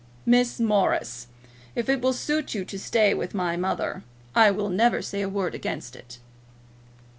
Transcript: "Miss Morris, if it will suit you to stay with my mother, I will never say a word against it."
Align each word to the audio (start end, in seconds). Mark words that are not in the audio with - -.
"Miss 0.25 0.59
Morris, 0.59 1.27
if 1.75 1.87
it 1.87 2.01
will 2.01 2.11
suit 2.11 2.55
you 2.55 2.65
to 2.65 2.79
stay 2.79 3.13
with 3.13 3.35
my 3.35 3.55
mother, 3.55 4.01
I 4.33 4.49
will 4.49 4.69
never 4.69 5.03
say 5.03 5.21
a 5.21 5.29
word 5.29 5.53
against 5.53 5.95
it." 5.95 6.17